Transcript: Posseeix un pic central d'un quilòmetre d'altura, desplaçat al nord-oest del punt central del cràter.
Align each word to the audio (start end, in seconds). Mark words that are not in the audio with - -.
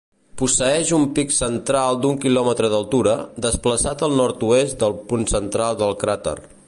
Posseeix 0.41 0.93
un 0.97 1.03
pic 1.17 1.33
central 1.39 1.99
d'un 2.05 2.17
quilòmetre 2.23 2.71
d'altura, 2.75 3.13
desplaçat 3.47 4.01
al 4.09 4.17
nord-oest 4.23 4.79
del 4.87 4.97
punt 5.13 5.29
central 5.35 5.79
del 5.85 5.95
cràter. 6.07 6.37